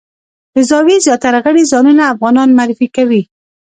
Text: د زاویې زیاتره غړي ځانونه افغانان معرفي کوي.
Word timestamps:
د 0.53 0.55
زاویې 0.69 0.97
زیاتره 1.05 1.39
غړي 1.45 1.63
ځانونه 1.71 2.03
افغانان 2.13 2.49
معرفي 2.57 2.87
کوي. 2.95 3.21